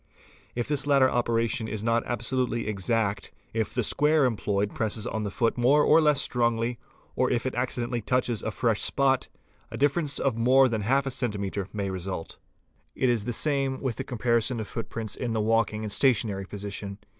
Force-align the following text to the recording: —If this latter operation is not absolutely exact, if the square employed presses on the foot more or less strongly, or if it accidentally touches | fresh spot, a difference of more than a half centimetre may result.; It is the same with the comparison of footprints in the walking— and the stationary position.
—If 0.55 0.67
this 0.67 0.87
latter 0.87 1.07
operation 1.07 1.67
is 1.67 1.83
not 1.83 2.03
absolutely 2.07 2.65
exact, 2.67 3.31
if 3.53 3.75
the 3.75 3.83
square 3.83 4.25
employed 4.25 4.73
presses 4.73 5.05
on 5.05 5.21
the 5.21 5.29
foot 5.29 5.59
more 5.59 5.83
or 5.83 6.01
less 6.01 6.19
strongly, 6.19 6.79
or 7.15 7.29
if 7.29 7.45
it 7.45 7.53
accidentally 7.53 8.01
touches 8.01 8.41
| 8.47 8.51
fresh 8.51 8.81
spot, 8.81 9.27
a 9.69 9.77
difference 9.77 10.17
of 10.17 10.35
more 10.35 10.67
than 10.67 10.81
a 10.81 10.85
half 10.85 11.07
centimetre 11.13 11.67
may 11.71 11.91
result.; 11.91 12.39
It 12.95 13.09
is 13.11 13.25
the 13.25 13.31
same 13.31 13.79
with 13.79 13.97
the 13.97 14.03
comparison 14.03 14.59
of 14.59 14.67
footprints 14.67 15.13
in 15.15 15.33
the 15.33 15.39
walking— 15.39 15.83
and 15.83 15.91
the 15.91 15.93
stationary 15.93 16.47
position. 16.47 16.97